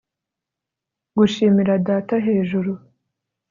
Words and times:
gushimira 1.17 1.73
data 1.87 2.15
hejuru 2.25 2.71